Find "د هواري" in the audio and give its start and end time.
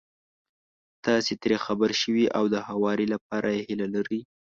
2.53-3.05